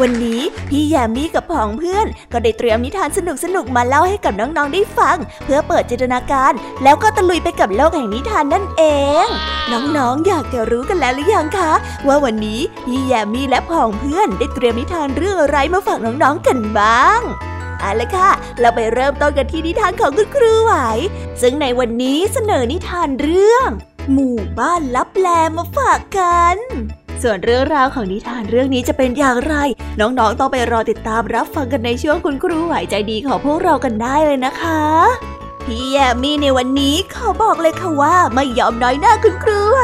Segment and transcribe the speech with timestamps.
[0.00, 3.18] วันนี้พี่แยมมี่กับผองเพื่อน ก็ได้เตรียมนิทานส
[3.54, 6.52] นุกๆมาเล่าให้กับน้องๆได้ฟัง เพื่อเปิดจินตนาการ
[6.82, 8.82] แล้วก็ตะลุยไปกับโลกแห่งนิทานนั่นเอ
[9.24, 9.26] ง
[9.72, 11.72] น้องๆอยากจะรู้กันแล้วหรือยังคะ
[12.06, 17.20] ว่าวันนี้พี่แยมมี่และผองเพื่อนได้เตรียมนิทานเรื่องอะไรมาฝากน้องๆกันบ้าง
[17.80, 20.74] เอาละค่ะ เราไปเริ่มต้นกันที่นิทานของคุณครูไหว
[21.40, 23.68] ซึ่งในวันนี้เสนอนิทานเรื่อง
[24.12, 26.58] หมู่บ้านลับแลมาฝากกัน
[27.24, 29.54] ส่วนเรื่องราวของนิทานเรื่องนี้จะเป็นอย่างไร
[30.00, 34.82] น้องๆต้องไปรอติดตามรับฟังกันในช่วงคุณครูไหวใจดีของพวกเรากันได้เลยนะคะ
[35.64, 39.80] พี่แยมมี่ในวันนี้ขอบอกเลยค่ะว่าไม่ยอมน้อยหน้าคุณครูไหว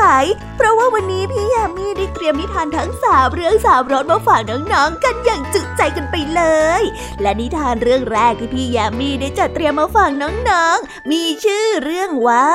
[0.56, 6.42] เพราะว่าวันนี้พี่แยมมี่ได้เตรียมนิทานทั้งสามเรื่องสามรสมาฝากน้องๆกันอย่างจุใจกันไปเล
[6.80, 6.82] ย
[7.22, 12.48] และนิทานเรื่องแรกที่พี่แยมมี่ได้จัดเตรียมมาฝากน้องๆ มีชื่อเรื่องว่า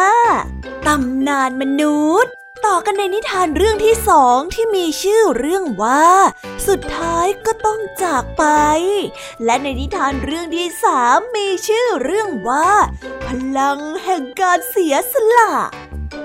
[0.88, 6.06] ตำนานมนุษย์ ต่อกันในนิทานเรื่องที่สองที่มีชื่อเรื่องว่า
[6.68, 8.44] สุดท้ายก็ต้องจากไป
[9.46, 12.70] และในนิทานเรื่องที่สามมีชื่อเรื่องว่า
[13.28, 15.52] พลังแห่งการเสียสละ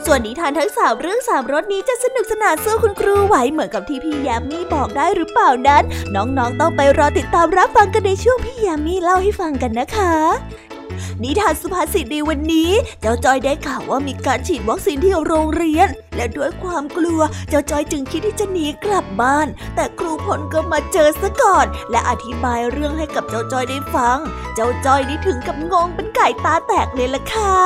[0.05, 5.83] ส่วนนิทานทั้งสามเรื่องสามรสนี้จะสนุกสนานสู้คุณครูไหวเหมือนกับที่พี่ยามีบอกได้หรือเปล่านั้น
[6.15, 10.15] น้องๆต้องไปรอติดตามรับฟังกันในช่วงพี่ยามีเล่าให้ฟังกันนะคะ
[11.23, 12.71] นิทานสุภาษิตในวันนี้
[13.01, 24.19] เจ้าจอยได้ข่าวว่ามีการฉีดวัคซีนที่โรงเรียน และด้วยความกลัว เจ้าจอยจึงคิดที่จะหนีกลับบ้าน แต่ครูพลก็มาเจอซะก่อน และอธิบายเรื่องให้กับเจ้าจอยได้ฟัง
[24.55, 27.57] เจ้าจอยนี่ถึงกับงงเป็นไก่ตาแตกเลยล่ะค่ะ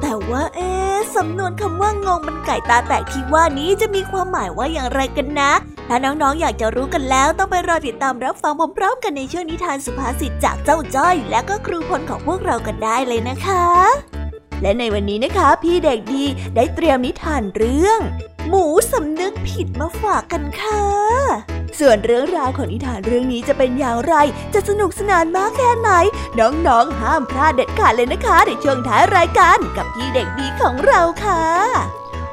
[0.00, 0.70] แต่ว่าเอ๊
[1.16, 5.52] สำนวนคำว่างงเป็นไก่ตาแตกที่ว่านี้จะมีความหมายว่าอย่างไรกันนะ
[5.88, 13.66] ถ้าน้องๆออยากจะรู้กันแล้วต้องไปรอติดตามรับฟังพร้อมๆกันในช่วงนิทานสุภาษิตจากเจ้าจ้อย และก็ครูพลของพวกเรากันได้เลยนะคะ
[14.62, 16.24] และในวันนี้นะคะ พี่เด็กดี
[16.56, 18.00] ได้เตรียมนิทานเรื่อง
[18.48, 20.84] หมูสำนึกผิดมาฝากกันค่ะ
[21.78, 24.14] ส่วนเรื่องราวของนิทานเรื่องนี้จะเป็นอย่างไร
[24.54, 25.90] จะสนุกสนานมากแค่ไหน
[26.38, 31.42] น้องๆ ห้ามพลาดเด็ดขาดเลยนะคะ ในช่วงท้ายรายการกับพี่เด็กดีของเราค่ะ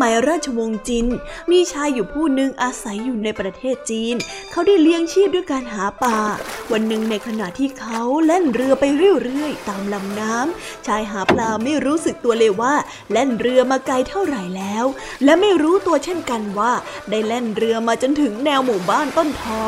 [0.00, 1.06] มัยราชวงศ์จิน
[1.50, 4.14] มีชายอยู่ผู้หนึ่งอาศัยอยู่ในประเทศจีน
[4.50, 6.18] เขาได้เลี้ยงชีพด้วยการหาปลา
[6.72, 8.84] วันหนึ่งในขณะที่เขาเล่นเรือไป
[9.22, 12.74] เรื่อยๆ ตามลำน้ำ ชายหาปลาไม่รู้สึกตัวเลยว่า
[13.12, 14.84] เล่นเรือมาไกลเท่าไหร่แล้ว
[15.24, 16.72] และไม่รู้ตัวเช่นกันว่า
[17.10, 19.62] ได้เล่นเรือมาจนถึงแนวหมู่บ้านต้นท้อ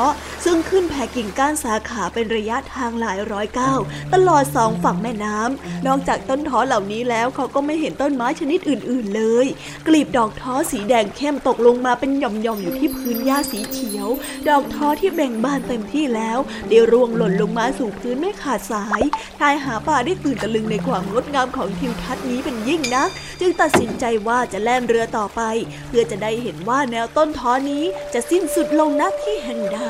[0.44, 3.78] ซึ่งขึ้นแผ่กิ่งก้านสาขาเป็นระยะทางหลายร้อยก้าว
[4.14, 9.46] ตลอดสองฝั่งแม่น้ำนอกจากต้นท้อเหล่านี้แล้วเขาก็ไม่เห็นต้นไม้ชนิดอื่น ๆเลย
[9.86, 14.08] กลีบดอกท้อสีแดงเข้มตกลงมาเป็นหย่อมๆอยู่ที่พื้นหญ้าสีเขียว
[14.48, 19.02] ดอกท้อที่แบ่งบานเต็มที่แล้วได้ร่วงหล่นลงมาสู่พื้นไม่ขาดสาย
[19.38, 23.10] ชายหาป่าได้ตื่นตะลึงในความงดงามของทิวทัศน์นี้เป็นยิ่งนัก
[23.40, 25.40] จึงตัดสินใจว่าจะแล่นเรือต่อไป
[25.88, 27.84] เพื่อจะได้เห็นว่าแนวต้นท้อนี้
[28.14, 29.82] จะสิ้นสุดลงณที่แห่งใด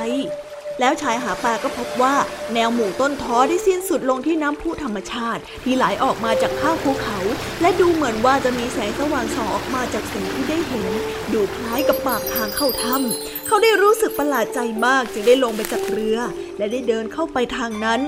[0.81, 2.14] แล้วชายหาปลาก็พบว่า
[2.55, 7.19] แนวหมู่ต้นท้อได้สิ้นสุดลงที่น้ำพุธรรมชาติ ที่ไหลออกมาจากข้างภูเขา
[7.61, 10.87] และดูเหมือนว่าจะมีแสงสว่างส่องออกมาจากสิ่งที่ได้เห็น
[11.32, 16.19] ดูคล้ายกับปากทางเข้าถ้ำเขาได้รู้สึกประหลาดใจมากจึงได้ลงไปจากเรือ
[16.59, 18.01] และได้เดินเข้าไปทางนั้น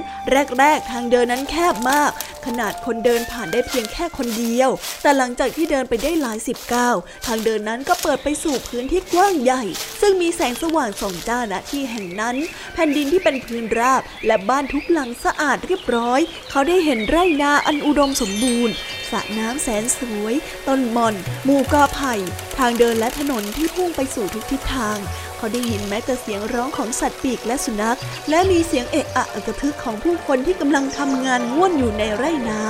[0.58, 2.10] แรกๆ ทางเดินนั้นแคบมาก
[2.46, 4.70] ขนาดคนเดินผ่านได้เพียงแค่คนเดียว
[5.02, 6.96] แต่หลังจากที่เดินไปได้หลายสิบก้าว
[7.26, 9.62] ทางเดินนั้นก็เปิดไปสู่พื้นที่กว้างใหญ่
[10.00, 12.36] ซึ่งมีแสงสว่างส่องจ้าณที่แห่งนั้น
[12.74, 16.20] แผ่นดินที่เป็นพื้นราบ และบ้านทุกหลังสะอาดเรียบร้อย
[16.50, 18.74] เขาได้เห็นไร่นาอันอุดมสมบูรณ์
[19.10, 20.34] สระน้ำแสนสวย
[20.68, 21.14] ต้นมอน
[21.44, 22.14] หมู่กอไผ่
[22.58, 24.98] ทางเดินและถนนที่พุ่งไปสู่ทุกทิศทาง
[25.36, 27.98] เขาได้ยินแม้แต่เสียงร้องของสัตว์ปีกและสุนัข
[28.30, 32.60] และมีเสียงเอะอะกระทึกของผู้คนที่กำลังทำงานง่วนอยู่ในไร่นา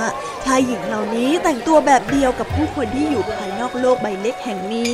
[0.45, 4.93] ชายหญิงเหล่านี้แต่งตัวแบบเดียวกับผู้คนที่อยู่ภายนอกโลกใบเล็กแห่งนี้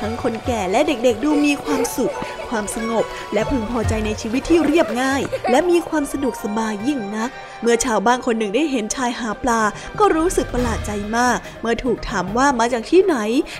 [0.00, 2.14] ทั้งคนแก่และเด็กๆดูมีความสุข
[2.48, 3.04] ความสงบ
[3.34, 7.30] และพึงพอใจในชีวิตที่เรียบง่าย และมีความสะดวกสบายยิ่งนัก
[7.62, 9.60] เมื่อชาวบ้านคนหนึ่งได้เห็นชายหาปลา
[9.98, 13.16] ก็รู้สึกประหลาดใจมาก เมื่อถูกถามว่ามาจากที่ไหน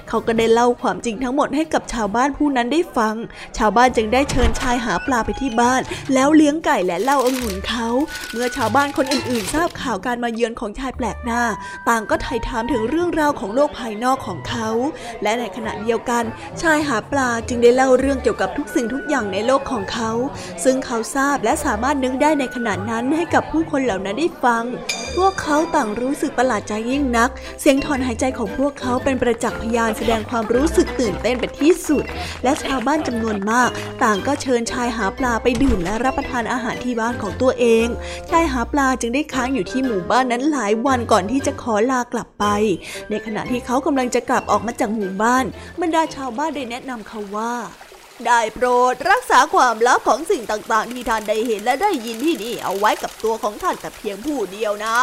[0.08, 3.14] เขาก็ได้เล่าความจริงทั้งหมดให้กับชาวบ้านผู้นั้นได้ฟัง
[3.58, 5.80] ชาวบ้านจึงได้เชิญชายหาปลาไปที่บ้าน
[6.14, 7.88] แล้วเลี้ยงไก่และเล่าองุ่นเขา
[8.32, 11.42] เมื่อชาวบ้านคนอื่นๆ ทราบข่าวการมาเยือนของชายแปลกหน้า
[11.88, 14.68] ต่างก็ไถ่ถามถึงเรื่องราวของโลกภายนอกของเขา
[15.22, 16.24] และในขณะเดียวกัน
[16.62, 20.10] ชายหาปลาจึงได้เล่าเรื่องเกี่ยวกับทุกสิ่งทุกอย่างในโลกของเขา
[20.64, 24.64] ซึ่งเขาทราบและสามารถนึกได้ในขณะนั้นให้กับผู้คนเหล่านั้นได้ฟัง
[25.16, 27.30] พวกเขาต่างรู้สึกประหลาดใจยิ่งนัก
[27.60, 32.04] เสียงถอนหายใจของพวกเขาเป็นประจักษ์พยานแสดงความรู้สึกตื่นเต้นเป็นที่สุด
[32.44, 33.70] และชาวบ้านจำนวนมาก
[34.04, 37.86] ต่างก็เชิญชายหาปลาไปดื่มและรับประทานอาหารที่บ้านของตัวเอง
[38.30, 42.44] ชายหาปลาจึงได้ค้างอยู่ที่หมู่บ้านนั้นหลายวันก่อนที่จะขอลากลับไป
[43.10, 45.44] ในขณะที่เขากำลังจะกลับออกมาจากหมู่บ้าน
[45.80, 47.54] บรรดาชาวบ้านได้แนะนำเขาว่า
[48.26, 54.96] ได้โปรดรักษาความลับของสิ่งต่างๆ ที่ท่านได้เห็นและได้ยินที่นี่เอาไว้กับตัวของท่านแต่เพียงผู้เดียวนะ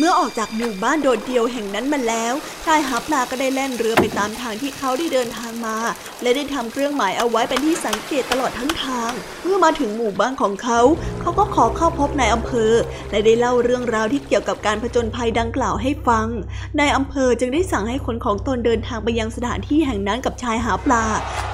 [0.00, 2.34] เมื่อออกจากหมู่บ้านโดดเดี่ยวแห่งนั้นมาแล้ว
[2.64, 5.76] ชายหาปลาก็ได้แล่นเรือไปตามทางที่เขาได้เดินทางมา
[6.22, 9.12] และได้ทำเครื่องหมายเอาไว้เป็นที่สังเกตตลอดทั้งทาง
[9.42, 10.80] เมื่อมาถึงหมู่บ้านของเขา
[11.20, 12.72] เขาก็ขอเข้าพบนายอำเภอ
[13.10, 16.26] และได้เล่าเรื่องราวที่เกี่ยวกับการผจญภัยดังกล่าวให้ฟัง
[16.78, 21.04] นายอำเภอจึงได้สั่งให้คนของตนเดินทางไปยังสถานที่แห่งนั้นกับชายหาปลา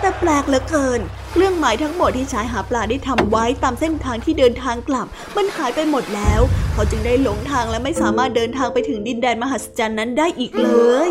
[0.01, 1.01] แต่แปลกเหลือเกิน
[1.33, 5.07] เครื่องหมายทั้งหมดที่ชายหาปลาได้ทำไว้ตามเส้นทางที่เดินทางกลับ
[5.37, 6.41] มันหายไปหมดแล้ว
[6.73, 10.69] เขาจึงได้หลงทางและไม่สามารถเดินทางไปถึงดินแดนมหัศจรรย์นั้นได้อีกเล
[11.09, 11.11] ย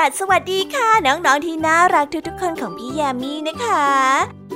[0.00, 3.88] สวีดัสสวัสดีค่ะ น้องๆที่น่ารักทุกๆคนของพี่แยามีนะคะ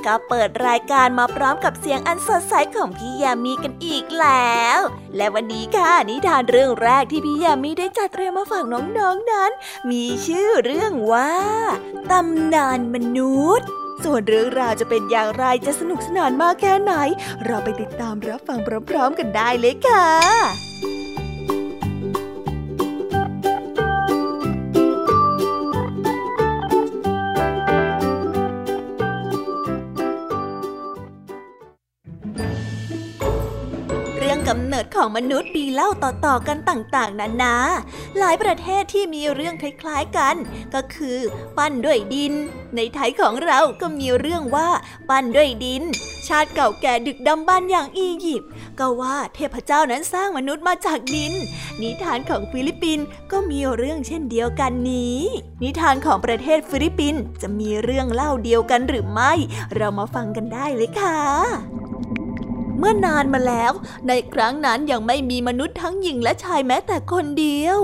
[0.05, 4.79] ก็เปิดรายการมาพร้อมกับเสียงอันสดใสของพี่แยามีกันอีกแล้ว
[5.15, 9.51] และวันนี้ค่ะนิทานเรื่องแรกที่พี่แยามีได้จัดเตรียมมาฝากน้องๆนนั้น
[9.91, 11.33] มีชื่อเรื่องว่า
[12.11, 13.67] ตำนานมนุษย์
[14.03, 16.93] ส่วนเรื่องราวจะเป็นอย่างไรจะสนุกสนานมากแค่ไหน
[17.45, 18.59] เราไปติดตามรับฟัง
[18.89, 20.74] พร้อมๆกันได้เลยค่ะ
[34.95, 37.55] ของมนุษย์มีเล่าต่อๆกันต่างๆนานา
[38.17, 40.35] หลายประเทศที่มีเรื่องคล้ายๆกัน
[40.73, 41.17] ก็คือ
[41.57, 42.33] ปั้นด้วยดิน
[42.75, 44.69] ในไทยของเราก็มีเรื่องว่า
[45.09, 45.83] ปั้นด้วยดิน
[46.27, 48.49] ชาติเก่าแก่ดึกดำบรรพ์อย่างอียิปต์
[48.79, 51.33] ก็ว่าเทพเจ้านั้นสร้างมนุษย์มาจากดิน
[51.81, 55.19] นิทานของฟิลิปปินส์ก็มีเรื่องเช่นเดียวกันนี้
[55.63, 59.33] นิทานของประเทศฟิลิปปินส์จะมีเรื่องเล่าเดียวกันหรือไม่
[59.75, 61.19] เรามาฟังกันได้เลยค่ะ
[62.79, 63.71] เมื่อนานมาแล้ว
[64.07, 67.79] ในครั้งนั้นยังไม่มีมนุษย์ทั้งหญิงและชายแม้แต่คนเดียว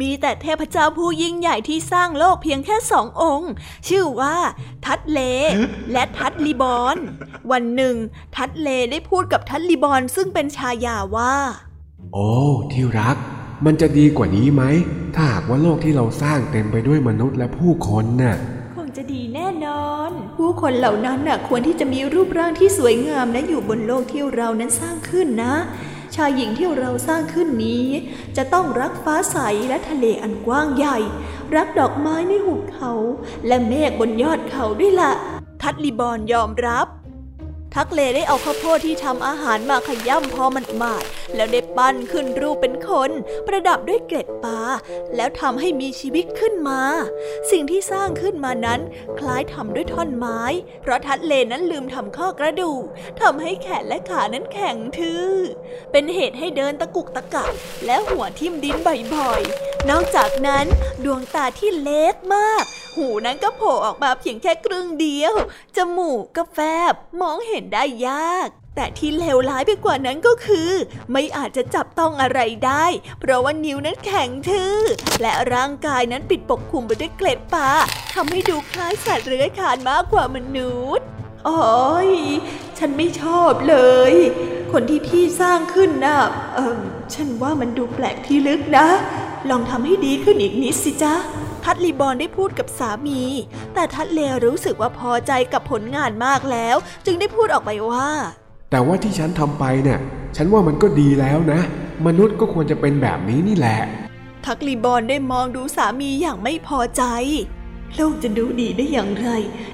[0.00, 3.50] มีแต่เทพเจ้าผู้ยิ่งใหญ่ที่สร้างโลกเพียงแค่สององค์
[3.88, 4.36] ชื่อว่า
[4.84, 5.20] ทัตเล
[5.92, 6.96] และทัตลิบอน
[7.50, 7.96] วันหนึ่ง
[8.36, 11.34] ทัตเลได้พูดกับทัตลิบอนซึ่งเป็นชายาว่า
[12.12, 12.30] โอ้
[12.72, 13.16] ที่รัก
[13.66, 14.62] มันจะดีกว่านี้ไหม
[15.14, 18.36] ถ้าหากว่าโลกที่เราสร้างเต็มไปด้วยมนุษย์และผู้คนน่ะ
[18.76, 25.54] คงจะดีแน่ นอน ผู้คนเหล่านั้นน่ะควรที่จะมีรูปร่างที่สวยงามและอยู่บนโลกที่เรานั้นสร้างขึ้นนะ
[26.14, 27.86] ชายหญิงที่เราสร้างขึ้นนี้
[28.36, 30.98] จะต้องรักฟ้าใสและทะเลอันกว้างใหญ่
[31.54, 32.92] รักดอกไม้ในหุบเขา
[33.46, 35.12] และเมฆบนยอดเขาด้วยละ่ะ
[35.62, 36.86] ทัตลิบอนยอมรับ
[37.76, 41.04] ทักเลได้เอาข้าวโพดที่ทำอาหารมาขย่ำพอมันมาด
[41.34, 43.10] แล้วได้ปั้นขึ้นรูปเป็นคน
[43.46, 44.60] ประดับด้วยเกล็ดปลา
[45.16, 46.80] แล้วทำให้มีชีวิตขึ้นมา
[47.50, 48.80] สิ่งที่สร้างขึ้นมานั้น
[49.18, 50.40] คล้ายทำด้วยท่อนไม้
[50.82, 52.84] เพราะทัดเลนั้นลืมทำข้อกระดูก
[53.20, 55.28] ทำให้แขนและขานั้นแข็งทื่อ
[55.92, 57.52] เป็นเหตุให้เดินตะกุกตะกัก
[57.86, 58.76] และหัวทิ่มดิน
[59.14, 60.66] บ่อยๆ นอกจากนั้น
[61.04, 62.64] ดวงตาที่เล็กมาก
[62.96, 65.34] หูนั้นก็โผล่ออกมาเพียงแค่ครึ่งเดียว
[65.76, 66.58] จมูกก็แฟ
[66.92, 70.70] บ มองเห็นได้ยาก แต่ที่เลวร้ายไปกว่านั้นก็คือ
[71.12, 72.86] ไม่อาจจะจับต้องอะไรได้
[73.20, 74.76] เพราะว่านิ้วนั้นแข็งทื่อ
[75.20, 77.70] และร่างกายนั้นปิดปกคลุมไปด้วยเกล็ดปลา
[78.14, 81.06] ทำให้ดูคล้ายสัตว์เลื้อยคลานมากกว่ามนุษย์
[81.44, 82.10] โอ้ย
[82.78, 83.76] ฉันไม่ชอบเล
[84.10, 84.12] ย
[84.72, 86.18] คนที่พี่สร้างขึ้นนะ่ะ
[86.54, 86.78] เออ
[87.14, 88.86] ฉันว่ามันดูแปลกที่ลึกนะ
[89.50, 91.14] ลองทำให้ดีขึ้นอีกนิดสิจ๊ะ
[91.68, 93.22] ทัดลีบอนได้พูดกับสามี
[93.74, 98.08] แต่ทัดเลรู้สึกว่าพอใจกับผลงานมากแล้ว จึงได้พูดออกไปว่า
[98.70, 100.00] แต่ว่าที่ฉันทำไปเนี่ย
[100.36, 101.60] ฉันว่ามันก็ดีแล้วนะ
[102.06, 103.78] มนุษย์ก็ควรจะเป็นแบบนี้นี่แหละ
[104.46, 107.02] ทักลีบอนได้มองดูสามีอย่างไม่พอใจ
[107.94, 109.28] โลกจะดูดีได้อย่างไร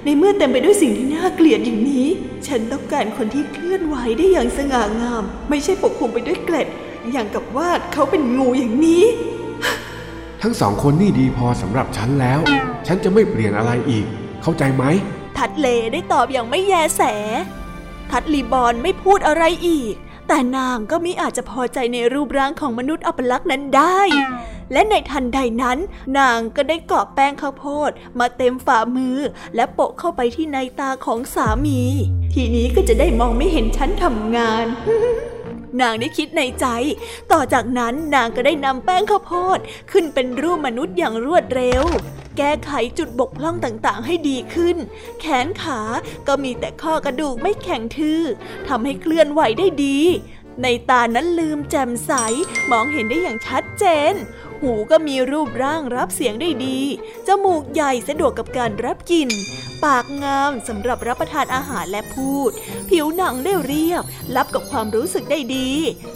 [0.04, 2.06] ในเมื่อเต็มไปด้วยสิ่งที่น่าเกลียดอย่างนี้
[2.46, 6.68] ฉันต้องการคนที่เคลื่อนไหวได้อย่างสง่างาม ไม่ใช่ปกคลุมไปด้วยเกล็ด
[7.12, 9.04] อย่างกับว่าเขาเป็นงูอย่างนี้
[10.42, 12.40] ทั้งสองคนนี่ดีพอสำหรับฉันแล้ว
[12.86, 14.06] ฉันจะไม่เปลี่ยนอะไรอีก
[14.42, 14.84] เข้าใจไหม
[15.36, 17.02] ทัดเลได้ตอบอย่างไม่แยแส
[18.10, 19.94] ทัดลีบอนไม่พูดอะไรอีก
[20.28, 24.00] แต่นางก็มิอาจจะพอใจในรูปร่างของมนุษย์อัปลักษณ์นั้นได้
[24.72, 25.78] และในทันใดนั้น
[26.18, 29.18] นางก็ได้กอบแป้งข้าวโพดมาเต็มฝ่ามือ
[29.54, 31.80] และโปะเข้าไปที่ในตาของสามี
[32.34, 34.66] ทีนี้ก็จะได้มองไม่เห็นฉันทำงาน
[35.80, 36.66] นางได้คิดในใจ
[37.32, 39.58] ต่อจากนั้นนางก็ได้นำแป้งข้าวโพด
[39.90, 41.84] ขึ้นเป็นรูปมนุษย์อย่างรวดเร็ว
[42.38, 44.76] แก้ไขจุดบกพร่องต่างๆ ให้ดีขึ้น
[45.20, 45.80] แขนขา
[46.26, 48.22] ก็มีแต่ข้อกระดูกไม่แข็งทื่อ
[48.68, 49.98] ทำให้เคลื่อนไหวได้ดี
[50.62, 52.12] ในตานั้นลืมแจ่มใส
[52.70, 54.14] มองเห็นได้อย่างชัดเจน
[54.60, 56.78] หูก็มีรูปร่างรับเสียงได้ดี
[57.26, 59.30] จมูกใหญ่สะดวกกับการรับกลิ่น
[59.84, 62.50] ปากงามสำหรับรับประทานอาหารและพูด
[62.90, 64.02] ผิวหนังได้เรียบ
[64.36, 65.70] รับกับความรู้สึกได้ดี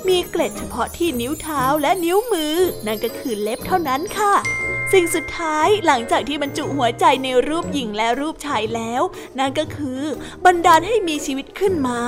[0.09, 2.57] มีเกล็ดเฉพาะที่นิ้วเท้าและนิ้วมือ
[2.87, 4.35] นั่นก็คือเล็บเท่านั้นค่ะ
[4.93, 9.03] สิ่งสุดท้ายหลังจากที่บรรจุหัวใจในรูปหญิงและรูปชายแล้ว
[9.39, 10.03] นั่นก็คือ
[10.45, 12.01] บันดาลให้มีชีวิตขึ้นมา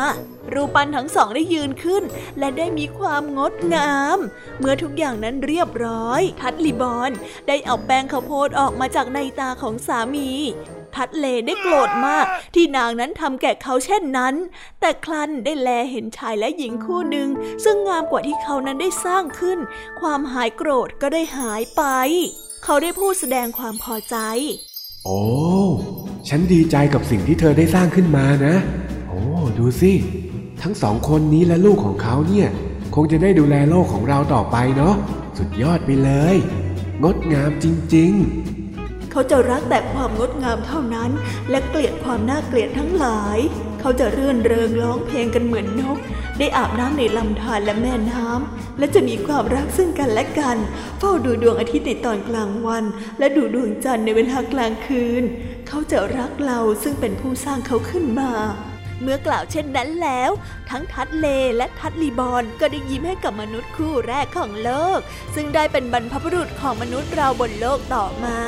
[0.53, 2.03] รูปปั้นทั้งสองได้ยืนขึ้น
[2.39, 4.19] และได้มีความงดงาม
[4.59, 7.11] เมื่อทุกอย่างนั้นเรียบร้อย ทัดลีบอน
[7.49, 10.31] ได้เอาแป้งข้าวโพดออกมาจากในตาของสามี
[10.95, 14.35] ทัดเลได้โกรธมาก ที่นางนั้นทำแก่เขาเช่นนั้น
[14.81, 17.29] แต่คลันได้แลเห็นชายและหญิงคู่หนึ่ง
[17.65, 19.59] ซึ่งงามกว่าที่เขานั้นได้สร้างขึ้น
[20.01, 21.83] ความหายโกรธก็ได้หายไป
[22.65, 24.17] เขาได้พูดแสดงความพอใจ
[25.05, 25.21] โอ้
[26.29, 28.55] ฉันดีใจกับสิ่งที่เธอได้สร้างขึ้นมานะ
[29.09, 29.21] โอ้
[29.59, 29.93] ดูสิ
[30.63, 32.49] ทั้งสองคนนี้และลูกของเขาเนี่ย
[32.95, 34.95] คงจะได้ดูแลโลกของเราต่อไปเนาะ
[35.39, 36.37] สุดยอดไปเลย
[37.05, 38.13] งดงามจริง
[38.63, 41.11] ๆ เขาจะรักแต่ความงดงามเท่านั้น
[41.51, 43.39] และเกลียดความน่าเกลียดทั้งหลาย
[43.81, 45.99] เขาจะเรื่อนเริงร้องเพลงกันเหมือนนก
[46.39, 50.57] ได้อาบน้ำในลำธารและแม่น้ำและจะมีความรักซึ่งกันและกัน
[50.99, 52.85] เฝ้าดูดวงอาทิตย์ในตอนกลางวัน
[53.19, 55.23] และดูดวงจันทร์ในเวลากลางคืน
[55.69, 58.33] เขาจะรักเราซึ่งเป็นผู้สร้างเขาขึ้นมา
[59.03, 60.31] เมื่อกล่าวเช่นนั้นแล้ว
[60.71, 64.99] ทั้งทัดเลและทัดลีบอนก็ได้ยิ้มให้กับมนุษย์คู่แรกของโลก
[65.35, 68.39] ซึ่งได้เป็นบรรพบุรุษของมนุษย์เราบนโลกต่อมา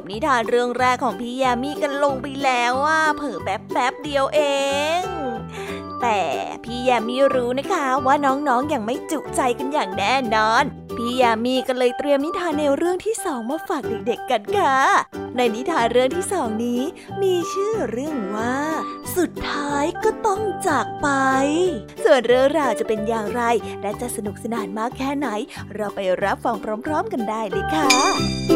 [0.00, 4.40] บนิทานเรื่องแรกของพี่ยามีกันลงไปแล้วอะเผลอแป๊บแป๊บเดียวเอ
[5.00, 5.02] ง
[6.02, 6.20] แต่
[6.64, 10.64] พี่ยามีรู้นะคะว่าน้องๆออย่างไม่จุใจกันอย่างแน่นอน
[10.96, 14.76] พี่ยามีก็เลยเตรียมนิทานแนวเรื่องที่สองมาฝากเด็กๆกันค่ะ
[15.36, 16.82] ในนิทานเรื่องที่สองนี้
[17.22, 18.56] มีชื่อเรื่องว่า
[19.16, 21.08] สุดท้ายก็ต้องจากไป
[22.04, 23.42] ส่วนเรื่องราวจะเป็นอย่างไร
[23.82, 25.28] และจะสนุกสนานมากแค่ไหน
[25.74, 28.55] เราไปรับฟังพร้อม ๆ กันได้เลยค่ะ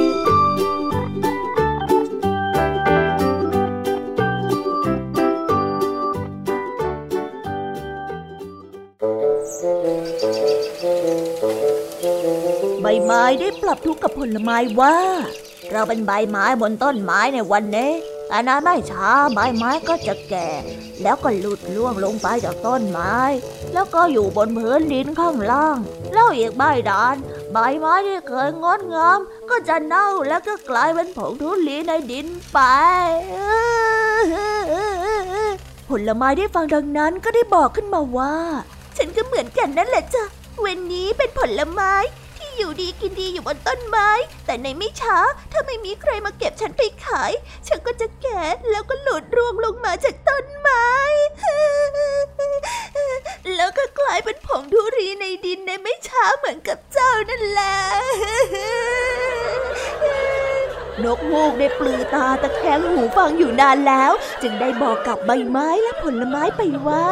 [13.05, 14.97] ไม้ได้ปรับทุกข์กับผลไม้ว่า
[15.73, 17.93] เราเป็นใบไม้บนต้นไม้ในวันนี้
[18.29, 20.49] แต่นานไม่ช้าใบไม้ก็จะแก่
[21.03, 23.17] แล้วก็หลุดล่วงลงไปจากต้นไม้
[23.73, 25.79] แล้วก็อยู่บนพื้นดินข้างล่าง
[26.13, 27.17] แล้วอีกใบดาน
[27.53, 29.19] ใบไม้ที่เคยงดงาม
[29.51, 32.59] ก็จะเน่าแล้วก็กลายเป็นผงทุลีในดินไป
[35.89, 38.35] ผลไม้ได้ฟังดังนั้นก็ได้บอกขึ้นมาว่า
[38.97, 40.25] ฉันก็เหมือนกันนั่นแหละจ้ะ
[40.65, 41.93] วันนี้เป็นผลไม้
[42.63, 44.11] อยู่ดีกินดีอยู่บนต้นไม้
[44.47, 45.19] แต่ในไม่ช้า
[45.53, 47.33] ถ้าไม่มีใครมาเก็บฉันไปขาย
[47.69, 50.91] ฉันก็จะแก่แล้วก็หลุดร่วงลงมาจากต้นไม้
[53.57, 57.77] แล้วก็กลายเป็นผงทุรีในดินในไม่ช้าเหมือนกับเจ้านั่นแหละ
[61.05, 67.09] นกฮูกได้ปลือตาตะแคงหูฟังอยู่นานแล้ว จึงได้บอกกับใบไม้และผลไม้ไปว่า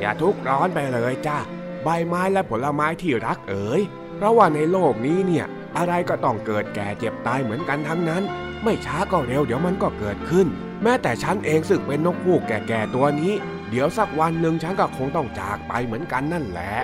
[0.00, 1.38] อย่าทุกข์ร้อนไปเลยจ้า
[1.84, 3.82] ใบไม้และผลไม้ที่รักเอ๋ย
[4.20, 8.22] เพราะว่าในโลกนี้เนี่ย อะไรก็ต้องเกิดแก่เจ็บตายเหมือนกันทั้งนั้น
[8.64, 10.46] ไม่ช้าก็เร็วเดี๋ยวมันก็เกิดขึ้น
[10.82, 13.32] แม้แต่ฉันเองซึ่งเป็นนกฮูกแก่ๆตัวนี้
[13.70, 16.74] เดี๋ยวสักวันหนึ่งฉันก็คงต้องจากไปเหมือนกันนั่นแหละ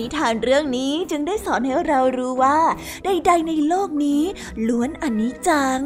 [0.00, 2.58] นิทานเรื่องนี้จึงได้สอนให้เรารู้ว่า
[3.04, 4.22] ใด ๆ ในโลกนี้
[4.68, 5.80] ล้วนอนิจจัง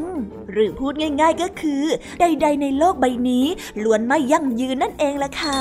[0.53, 1.85] หรือพูดง่าย ๆก็คือ
[2.21, 3.47] ใด ๆ ในโลกใบนี้
[3.85, 5.61] ล้วนไม่ยั่งยืนนั่นเองล่ะค่ะ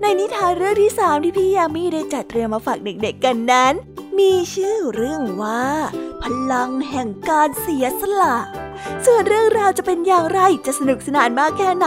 [0.00, 3.72] ในนิทานเรื่องที่สามที่พี่ยามีได้จัดเตรียมมาฝากเด็กๆกันนั้น
[4.18, 5.64] มีชื่อเรื่องว่า
[6.22, 8.36] พลังแห่งการเสียสละ
[9.04, 11.86] ส่วนเรื่องราวจะเป็นอย่างไรจะสนุกสนานมากแค่ไหน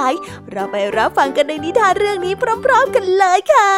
[0.52, 2.34] เราไปรับฟังกันในนิทานเรื่องนี้
[2.65, 3.71] พร้อมๆกันเลยค่ะ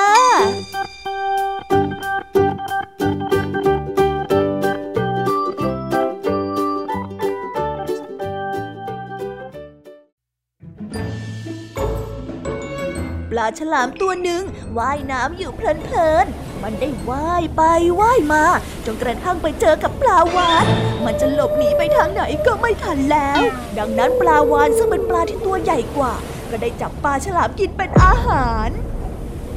[13.38, 14.44] ลาฉลามตัวหนึ่ง
[14.78, 17.62] ว่ายน้ำอยู่เพลินๆ มันได้ว่ายไป
[18.00, 18.44] ว่ายมา
[18.86, 20.66] จนกระทั่งไปเจอกับปลาวาน
[21.06, 23.40] มันจะหลบหนีไปทางไหนก็ไม่ทันแล้ว
[23.78, 26.14] ดังนั้นปลาวานซึ่งเป็นปลาที่ตัวใหญ่กว่า
[26.50, 28.70] ก็ได้จับปลาฉลามกินเป็นอาหาร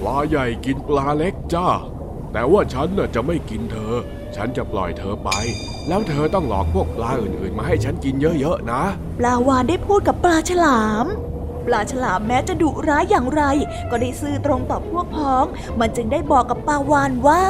[0.00, 1.68] ปลาใหญ่กินปลาเล็กจ้า
[2.32, 3.94] แต่ว่าฉันน่ะจะไม่กินเธอ
[4.36, 5.30] ฉันจะปล่อยเธอไป
[5.88, 8.82] แล้วเธอต้องหลอกพวกปลาอื่นๆ มาให้ฉันกินเยอะๆนะ
[9.18, 11.06] ปลาวานได้พูดกับปลาฉลาม
[11.66, 13.42] ปลาฉลามแม้จะดุร้ายอย่างไร
[13.90, 15.44] ก็ได้ซื่อตรงต่อพวกพ้อง
[15.80, 17.42] มันจึงได้บอกกับปลาวานว่า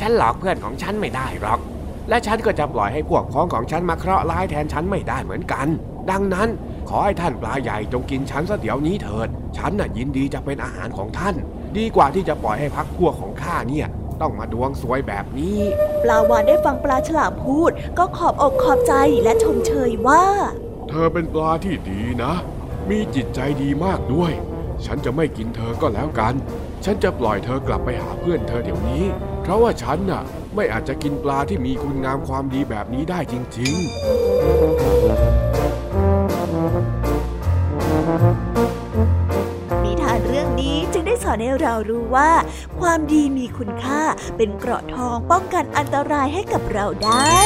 [0.00, 1.60] ฉันหลอกเพื่อนของฉันไม่ได้หรอก
[2.08, 5.66] และฉันก็จะปล่อยให้พวกพ้องของฉันมาเคราะห์ร้ายแทนฉันไม่ได้เหมือนกัน
[6.10, 6.48] ดังนั้น
[6.88, 11.34] ขอให้ท่านปลาใหญ่จงกินฉันซะเดี๋ยวนี้เถิด ฉันน่ะยินดีจะเป็นอาหารของท่าน
[11.76, 13.86] ดีกว่าที่จะปล่อยให้พักพวกของข้าเนี่ย
[14.20, 15.58] ต้องมาดวงซวยแบบนี้
[16.02, 20.24] ปลาวานได้ฟังปลาฉลามพูด ก็ขอบอกขอบใจและชมเชยว่า
[20.88, 22.34] เธอเป็นปลาที่ดีนะ
[22.90, 24.32] มีจิตใจดีมากด้วย
[24.86, 26.34] ฉันจะไม่กินเธอก็แล้วกัน
[26.84, 29.04] ฉันจะปล่อยเธอกลับไปหาเพื่อนเธอเดี๋ยวนี้
[29.42, 30.22] เพราะว่าฉันน่ะ
[30.54, 33.74] ไม่อาจจะกินปลาที่มีคุณงามความดีแบบนี้ได้จริง
[39.84, 42.30] นิทานเรื่องนี้จึงได้สอนให้เรารู้ว่า
[42.80, 44.00] ความดีมีคุณค่า
[44.36, 47.36] เป็นเกราะทองป้องกันอันตรายให้กับเราได้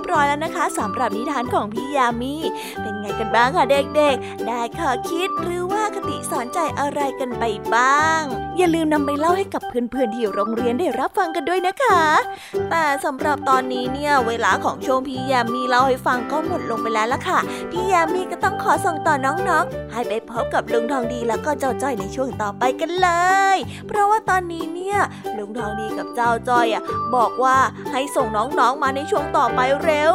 [0.00, 2.34] เป็ นที่เรียบร้อยแล้วนะคะสำหรับนิทานของพี่ยามี
[2.82, 8.20] เป็นไงกันบ้างคะเด็กๆ ได้ข้อคิดหรือว่าคติสอนใจอะไรกันไปบ้าง
[8.58, 12.02] อย่าลืมนำไปเล่าให้กับเพื่อนๆที่โรงเรียนได้รับฟังกันด้วยนะคะ
[12.70, 17.38] แต่สำหรับตอนนี้เนี่ยเวลาของช่วงพี่ยามีเล่าให้ฟังก็หมดลงไปแล้วล่ะค่ะ
[17.70, 23.08] พี่ยามีก็ต้องขอส่งต่อน้องๆ ให้ไปพบกับลุงทองดีแล้วก็เจ้าจ้อยในช่วงต่อไปกันเล
[23.54, 24.98] ย เพราะว่าตอนนี้เนี่ย
[25.38, 26.82] ลุงทองดีกับเจ้าจ้อยอะ
[27.14, 27.56] บอกว่า
[27.92, 30.14] ให้ส่งน้องๆมาในช่วงต่อไปเร็ว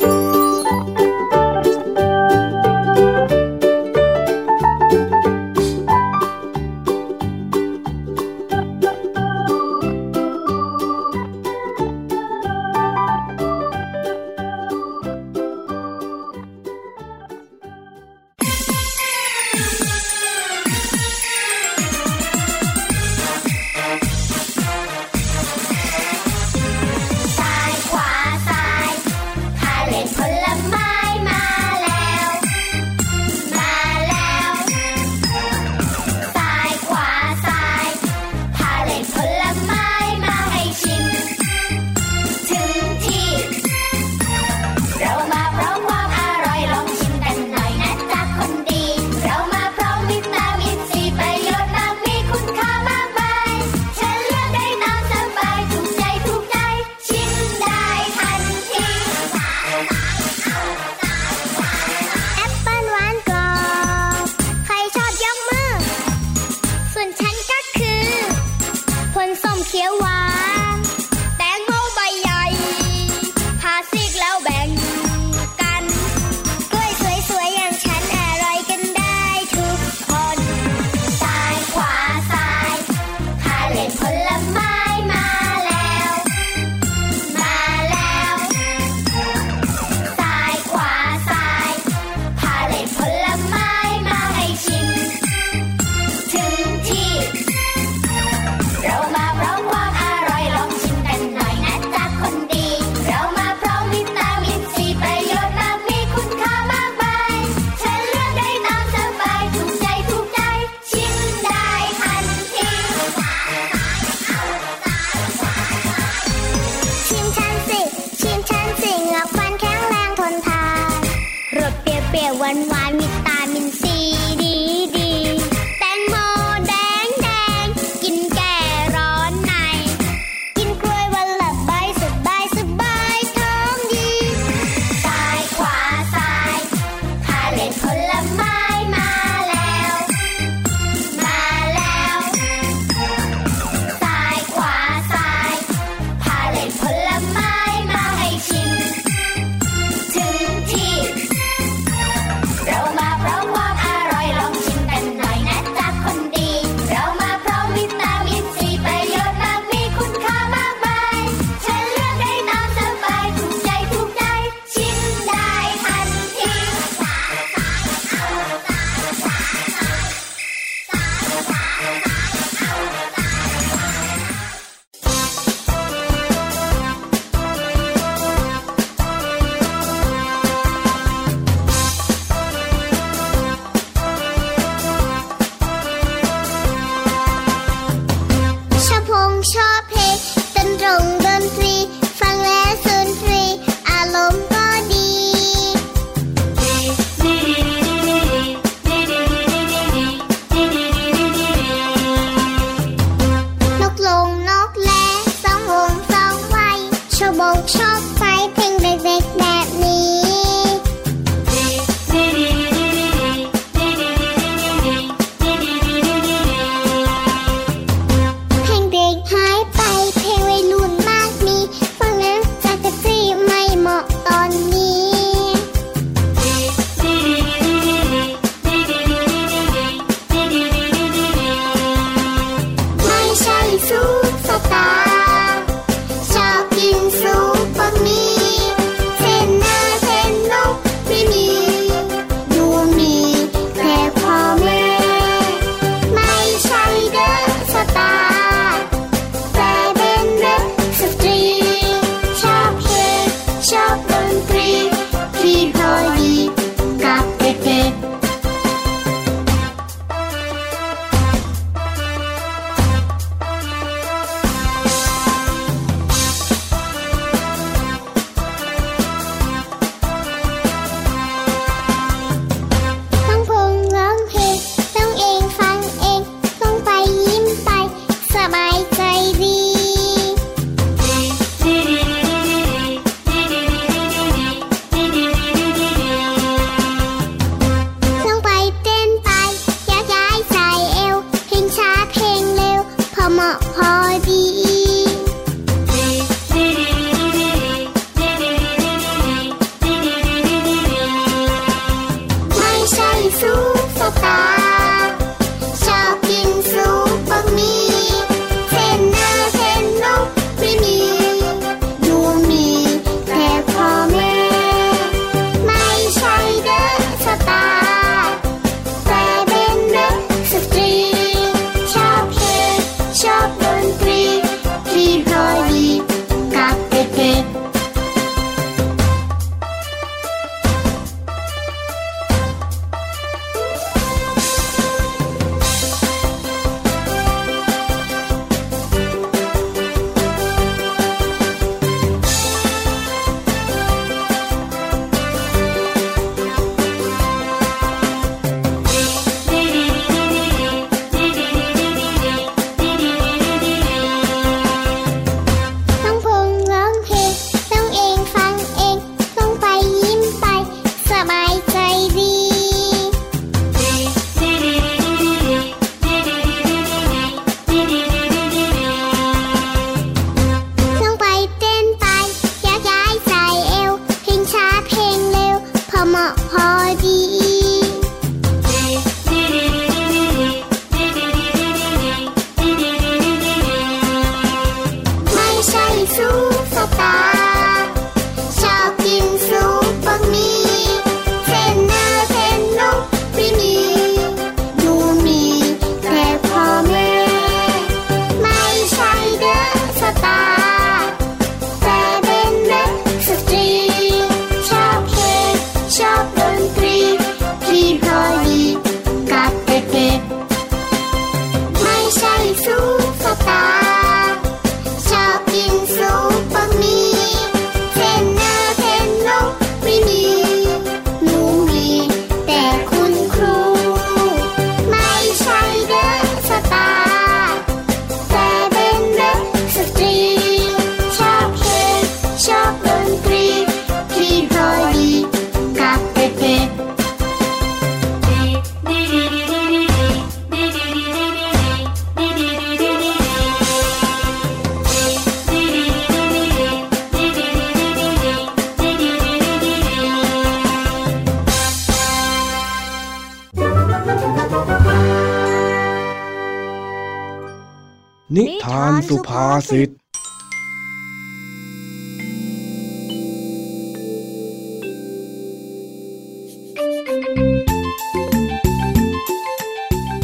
[459.71, 459.89] ซิด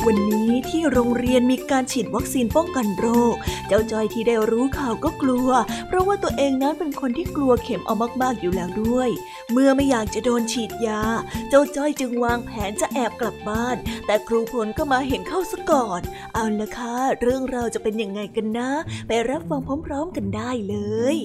[0.05, 3.36] วันนี้ที่โรงเรียนมีการฉีดวัคซีนป้องกันโรค
[3.67, 5.49] เจ้าจอยที่ได้รู้ข่าวก็กลัว
[5.88, 9.10] เพราะว่าตัวเองนั้นเป็นคนที่กลัวเข็มเอามากๆอยู่แล้วด้วย
[9.53, 11.01] เมื่อไม่อยากจะโดนฉีดยา
[11.49, 16.01] เจ้าจ้อยจึงวางแผนจะแอบกลับบ้าน แต่ครูพลก็มาเห็นเข้าซะก่อน
[16.33, 18.69] เอาละค่ะ เรื่องราวจะเป็นยังไงกันนะ
[19.07, 20.75] ไปรับฟังพร้อมๆกันได้เล
[21.15, 21.17] ย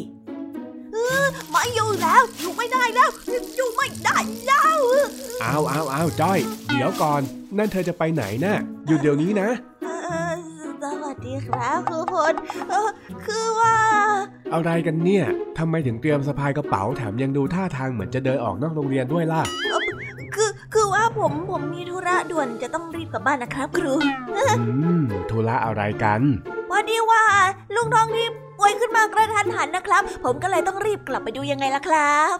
[1.50, 3.10] ไม่อยู่แล้วอยู่ไม่ได้แล้ว
[3.56, 4.78] อยู่ไม่ได้แล้ว
[5.42, 7.22] อ้าวอ้าวอ้าวจ้อย เดี๋ยวก่อน
[7.58, 8.56] นั่นเธอจะไปไหนนะ่ะ
[8.86, 9.48] หยุดเดี๋ยวนี้นะ
[9.82, 10.21] เอ่อสวัสดี
[11.48, 12.34] ครับครูพล
[12.70, 12.88] เอ่อ
[13.26, 13.76] คือว่า
[14.54, 15.24] อะไรกันเนี่ย
[15.58, 19.42] ทำไมถึงเตรียมสะพายกระเป๋าแถมยังดูท่าทางเหมือนจะเดินออกนอกโรงเรียนด้วยล่ะ
[20.34, 23.94] คือคือว่าผมผมมีธุระด่วนจะต้องรีบกลับบ้านนะครับ ครู
[24.36, 24.64] อื
[25.00, 26.20] มธุระอะไรกัน
[26.70, 27.22] พอดีว่า
[27.74, 28.24] ลุงทองดี
[28.58, 32.36] ป่วยขึ้นมากระทันหันนะครับ ผมก็เลยต้องรีบกลับไปดูยังไงล่ะครับ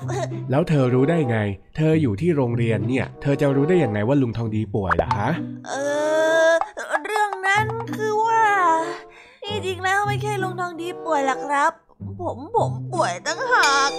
[0.51, 1.39] แล้วเธอรู้ได้ไง
[1.77, 5.31] เธออยู่ที่โรงเรียนเนี่ย เธอจะรู้ได้ยังไงว่าลุงทองดีป่วยล่ะฮะ
[5.69, 5.73] เอ
[6.47, 6.51] อ
[7.07, 8.32] เรื่องนั้นคือว่า
[9.73, 11.73] ที่จริงแล้วไม่ใช่ลุงทองดีป่วยหรอกครับ
[12.21, 13.91] ผมผมป่วยตั้งหาก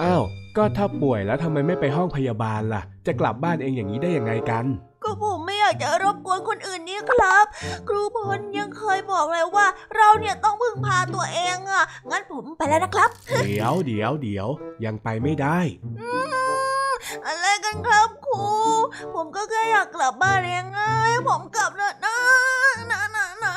[0.00, 0.22] อ้าว
[0.56, 4.64] ก็ถ้าป่วยแล้วทำไมไม่ไปห้องพยาบาลล่ะ จะกลับบ้านเองอย่างนี้ได้ยังไงกัน
[5.02, 7.44] ก็ผมไม่อยากจะรบกวนคนอื่นนี่ครับ
[7.88, 13.10] ครูพลยังเคยบอกเลยว่า เราเนี่ยต้องพึ่งพาตัวเองอะ งั้นผมไปแล้วนะครับ
[13.44, 14.48] เดี๋ยวเดี๋ยวเดี๋ยว
[14.84, 15.58] ยังไปไม่ได้
[17.26, 18.44] อะไรกันครับครู
[19.14, 20.80] ผมก็แค่อยากกลับบ้านเองไง
[21.28, 22.16] ผมกลับแล้วนะ
[22.90, 23.54] นะนะนะ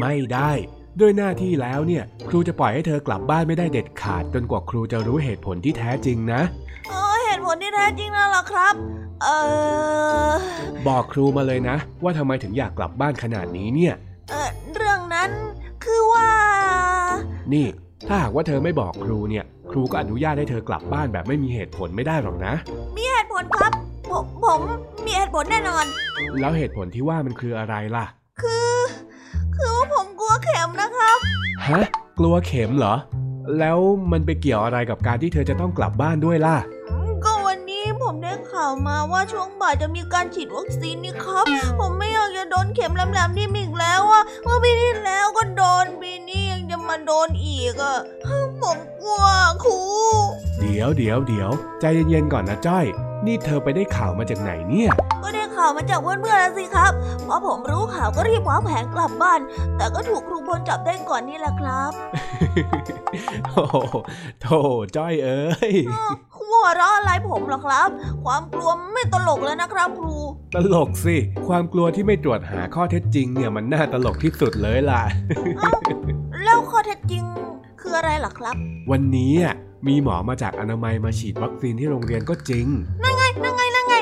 [0.00, 0.52] ไม่ได้
[1.00, 6.42] ด้วยหน้าที่แล้วเนี่ยครูจะปล่อยให้เธอกลับบ้านไม่ได้เด็ดขาดจนกว่าครูจะรู้เหตุผลที่แท้จริงนะ
[6.90, 8.74] เออเหตุผลที่แท้จริงนั่นเหรอครับ
[9.22, 9.28] เอ
[10.28, 10.32] อ
[10.88, 13.94] บอกครูมาเลยนะ ว่าทำไมถึงอยากกลับบ้านขนาดนี้เนี่ย
[14.30, 15.30] เออเรื่องนั้น
[15.84, 16.28] คือว่า
[17.54, 17.66] นี่
[18.08, 22.54] ถ้าหากว่าเธอไม่บอกครูเนี่ย ครูก็อนุญาตให้เธอกลับบ้านแบบไม่มีเหตุผลไม่ได้หรอกนะ
[22.96, 23.72] มีเหตุผลครับ
[24.10, 24.60] ผมผม
[25.04, 25.84] มีเหตุผลแน่นอน
[26.40, 28.06] แล้วเหตุผลที่ว่ามันคืออะไรล่ะ
[28.42, 28.68] คือ
[29.56, 31.18] คือว่าผมกลัวเข็มนะครับ
[31.68, 31.82] ฮะ
[32.18, 32.94] กลัวเข็มเหรอ
[33.58, 33.78] แล้ว
[34.12, 36.56] มันไปเกี่ยวอะไรกับการที่เธอจะต้องกลับบ้านด้วยล่ะ
[37.24, 41.46] ก็วันนี้ผมได้ข่าวมาว่าช่วงบ่ายจะมีการฉีดวัคซีนนี่ครับ
[41.80, 47.96] ผมไม่อยากจะโดนเข็มแหลมๆนี่อีกแล้วอะเมื่อปีที่แล้วก็โดนปีนี้ยังจะมาโดนอีกอะ
[48.62, 49.24] ผมกลัว
[49.64, 49.78] ครู
[50.60, 51.50] เดี๋ยวเดี๋ยวเดี๋ยว
[51.80, 52.84] ใจเย็นๆก่อนนะจ้อย
[53.26, 54.90] นี่เธอไปได้ข่าวมาจากไหนเนี่ย
[55.22, 56.92] ก็ได้ข่าวมาจากเพื่อนๆแล้วสิครับ
[57.26, 59.40] พอผมรู้ข่าวก็รีบวางแผนกลับบ้าน
[59.76, 61.92] แต่ก็ถูกครูพลจับได้ก่อนนี่แหละครับ
[63.52, 63.76] โอ้โห
[64.42, 64.60] โธ่
[64.96, 65.74] จ้อยเอ้ย
[66.36, 67.88] หัวเราะอะไรผมเหรอครับ
[68.24, 70.16] ความกลัวไม่ตลกเลยนะครับครู
[70.54, 71.16] ตลกสิ
[71.48, 75.02] ความกลัวที่ไม่ตรวจหาข้อเท็จจริงเนี่ยมันน่าตลกที่สุดเลยล่ะ
[75.58, 75.70] เอ้า
[76.44, 77.24] แล้วข้อเท็จจริง
[77.80, 78.54] คืออะไรล่ะครับ
[78.90, 79.56] วันนี้อะ
[79.86, 82.66] มีหมอมาจากอนามัยมาฉีดวัคซีนที่โรงเรียนก็จริง
[83.02, 83.94] นั่น ไงนั่นไงนั่นไง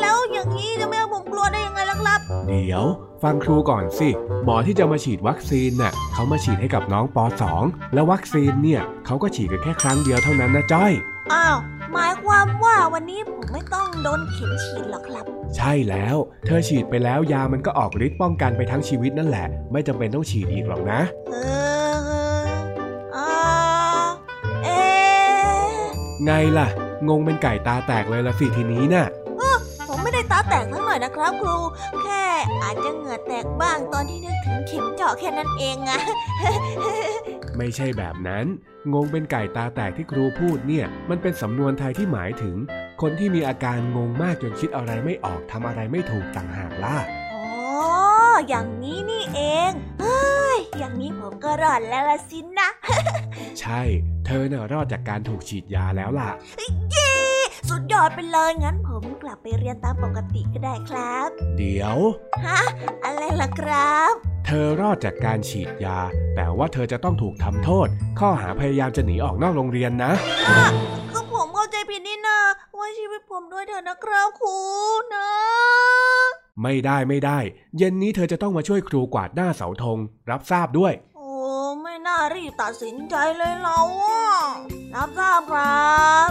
[0.00, 2.84] แล้วอย่างนี้จะไม่ให้ผมกลัวได้ยังไงล่ะครับ เดี๋ยว
[3.22, 4.08] ฟังครูก่อนสิ
[4.44, 7.18] หมอที่จะมาฉีดวัคซีนน่ะเขามาฉีดให้กับน้องป
[7.56, 10.92] .2 แล้ววัคซีนเนี่ยเขาก็ฉีดกันแค่ครั้งเดียวเท่านั้นนะจ้อย
[11.32, 11.56] อ้าว
[11.92, 15.24] หมายความว่าวันนี้ผมไม่ต้องโดนเข็มฉีดหรอกครับ
[15.56, 16.16] ใช่แล้ว
[16.46, 21.00] เธอฉีดไปแล้วยามันก็ออกฤทธิ์ป้องกันไปทั้งชีวิตนั่นแหละ ไม่จำเป็นต้องฉีดอีกหรอกนะ
[21.32, 21.36] เอ
[21.92, 22.46] อ
[23.16, 23.30] อ่า
[24.64, 25.76] เอะ
[26.24, 26.68] ไงล่ะ
[27.08, 29.06] งงเป็นไก่ตาแตกเลยละสิทีนี้น่ะ
[29.88, 31.56] ผมไม่ได้ตาแตกทั้งหน่อยนะครับ ครู
[32.02, 32.24] แค่
[32.62, 36.00] อาจจะเหงื่อแตกบ้างตอนที่นึกถึงเข็มเจาะแค่นั้นเองอะ
[37.56, 38.44] ไม่ใช่แบบนั้น
[38.92, 42.56] งงเป็นไก่ตาแตกที่ครูพูดเนี่ย มันเป็นสำนวนไทยที่หมายถึง
[43.00, 46.96] คนที่มีอาการงงมากจนคิดอะไรไม่ออกทำอะไรไม่ถูกต่างหากล่ะ
[48.34, 52.68] อ๋ออย่างนี้นี่เองเฮ้ยอย่างนี้ผมก็รอดแล้วละสินะ
[53.60, 53.80] ใช่
[54.26, 56.30] เธอน่ะรอดจากการถูกฉีดยาแล้วล่ะ
[56.90, 57.33] เย้
[57.68, 61.98] สุดยอดไปเลยงั้นผมกลับไปเรียนตามปกติก็ได้ครับ เดี๋ยว
[62.46, 62.60] ฮะ
[63.04, 64.12] อะไรล่ะครับ
[64.46, 65.98] เธอรอดจากการฉีดยา
[66.36, 67.88] แต่ว่าเธอจะต้องถูกทำโทษ
[68.18, 70.12] ข้อหาพยายามจะหนีออกนอกโรงเรียนนะ
[71.14, 72.38] ก็ผมเข้าใจผิดนี่นา
[72.74, 74.56] ไว่าชีวิตผมด้วยเถอะนะครับครู
[75.14, 75.28] นะ
[76.62, 77.38] ไม่ได้ไม่ได้
[77.78, 79.98] เย็นนี้เธอจะต้องมาช่วยครูกวาดหน้าเสาธง
[80.30, 81.13] รับทราบด้วยโอ้
[81.82, 84.24] ไม่น่ารีบตัดสินใจเลยเราอะ
[84.94, 86.30] รับทราบครับ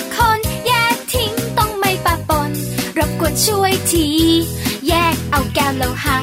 [3.45, 4.07] ช่วยที
[4.87, 6.17] แยกเอาแก้มแล้วหั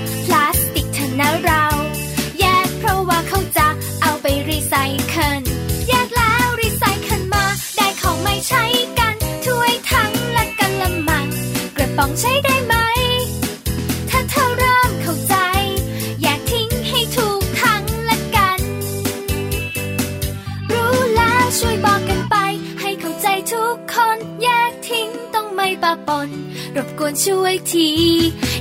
[27.09, 27.89] วนช่วยที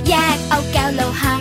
[0.08, 1.37] แยกเอาแก้วโลหะ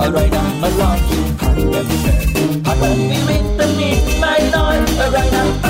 [0.00, 2.16] อร่อยนะมาลองกินผัดกันเถอะ
[2.64, 5.69] ผักมันมีวิตามินไม่น้อยอร่อยนะ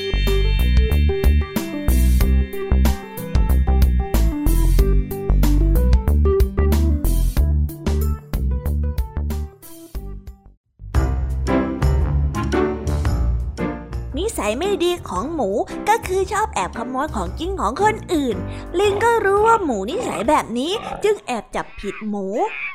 [14.59, 15.49] ไม่ดีของหมู
[15.89, 18.35] ก็คือชอบแอบขโมยของกินของคนอื่น
[18.79, 20.71] ลิงก็รู้ว่าหมูนิสัยแบบนี้
[21.03, 22.25] จึงแอบจับผิดหมู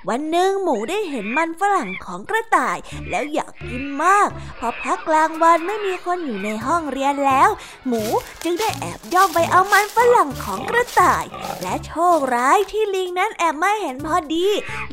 [0.09, 2.79] วันหนึ่งหมูได้เห็นมันฝรั่งของกระต่าย
[3.11, 7.49] แล้วอยากกินมาก พอพักกลางวันไม่มีคนอยู่ในห้องเรียนแล้ว
[7.87, 8.03] หมู
[8.45, 11.25] จึงได้แอบย่องไปเอามันฝรั่งของกระต่าย
[11.63, 14.47] และโชคร้ายที่ลิงนั้นแอบมาเห็นพอดี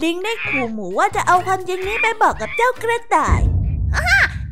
[0.04, 3.42] ลิงได้ขู่หมูว่าจะเอาความจริงนี้ไปบอกกับเจ้ากระต่าย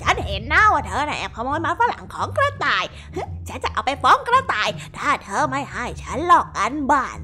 [0.03, 2.83] ฉันเห็นนะว่าเธอน่ะแอบขโมยมันฝรั่งของกระต่าย
[3.47, 7.17] ฉันจะเอาไปฟ้องกระต่าย ถ้าเธอไม่ให้ฉันหลอกกันบ้าน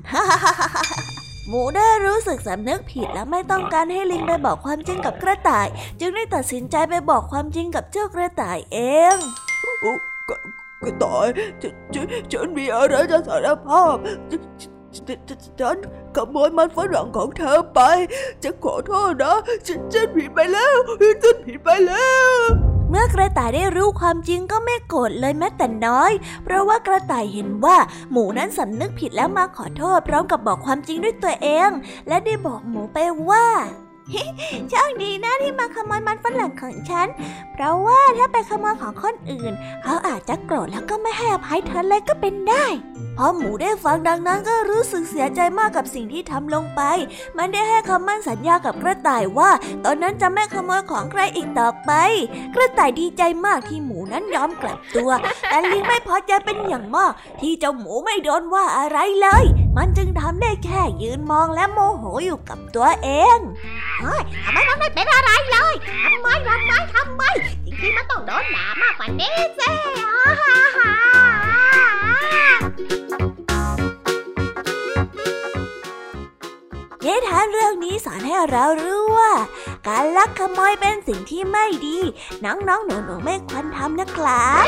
[1.49, 5.67] หมูได้รู้สึกสำนึกผิดและไม่ต้องการให้ลิงไปบอกความจริงกับกระต่าย
[5.99, 8.77] จึงได้ตัดสินใจไปบอกความจริงกับเจ้ากระต่ายเอ
[9.15, 9.17] ง
[10.81, 11.27] กระต่าย
[11.61, 13.95] ฉันฉันฉันมีอะไรจะสารภาพ
[14.29, 14.41] ฉัน
[15.07, 15.77] ฉันฉันฉัน
[16.15, 17.79] ขโมยมันฝรั่งของเธอไป
[18.43, 20.75] จะขอโทษนะ ฉันฉันผิดไปแล้ว
[21.23, 26.11] ฉันผิดไปแล้ว เมื่อกระต่ายได้รู้ความจริงก็ไม่โกรธเลยแม้แต่น้อย
[26.43, 27.77] เพราะว่ากระต่ายเห็นว่า
[28.11, 31.69] หมูนั้นสำนึกผิดแล้วมาขอโทษพร้อมกับบอกความจริงด้วยตัวเอง
[32.07, 32.97] และได้บอกหมูไป
[33.29, 33.45] ว่า
[34.69, 37.07] โชคดีนะที่มาขโมยมันฝรั่งของฉัน
[37.53, 39.53] เพราะว่าถ้าไปขโมยของคนอื่น
[39.83, 42.65] เขาอาจจะโกรธแล้วก็ไม่ให้อภัยเธอเลยก็เป็นได้
[43.17, 46.81] พอหมูได้ฟังดังนั้นก็รู้สึกเสียใจมากกับสิ่งที่ทำลงไป
[47.37, 49.49] มันได้ให้คำมั่นสัญญากับกระต่ายว่า
[49.85, 51.91] ตอนนั้นจะไม่ขโมยของใครอีกต่อไป
[52.55, 55.11] กระต่ายดีใจมากที่หมูนั้นยอมกลับตัว
[55.49, 59.45] แต่ลิงไม่พอใจเป็นอย่างมาก ที่เจ้าหมูไม่โดนว่าอะไรเลย
[59.77, 63.39] มันจึงทำได้แค่ยืนมองและโมโหอยู่กับตัวเอง
[63.99, 65.73] เฮ้ยทำไมมันไม่เป็นอะไรเลย
[66.03, 67.23] ทำไมทำไมทำไม
[67.65, 70.93] จริงๆมันต้องโดนด่ามากกว่านี้สิอ่าฮ่าฮ่า
[77.05, 79.33] นิทานเรื่องนี้สอนให้เรารู้ว่า
[79.87, 81.99] การลักขโมยเป็นสิ่งที่ไม่ดี
[82.43, 84.67] น้องๆหนูๆไม่ควรทำนะครับ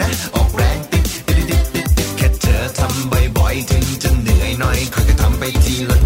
[0.00, 1.42] นะออกแรงติดติด
[1.74, 6.05] ติดติดแค่เธอทำบ่อยๆถึงจะเหนื่อยหน่อยค่อยๆทำไปทีละ